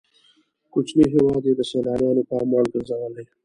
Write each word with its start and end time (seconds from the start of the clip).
کوچنی 0.73 1.05
هېواد 1.13 1.43
یې 1.47 1.53
د 1.57 1.61
سیلانیانو 1.71 2.27
پام 2.29 2.47
وړ 2.51 2.65
ګرځولی. 2.73 3.25